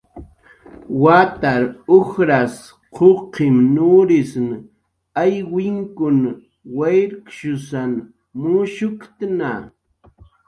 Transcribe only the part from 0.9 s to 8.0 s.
Watar ujras quqim nurisn aywinkun wayrkshusan